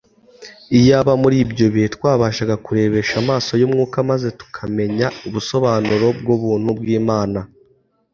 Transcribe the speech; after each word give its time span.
Iyaba 0.77 1.13
muri 1.21 1.35
ibyo 1.45 1.65
bihe 1.73 1.87
twabashaga 1.95 2.55
kurebesha 2.65 3.15
amaso 3.23 3.51
yumwuka 3.61 3.97
maze 4.09 4.27
tukamenya 4.39 5.07
ubusobanuro 5.27 6.07
bwubuntu 6.19 6.69
bwImana 6.79 7.39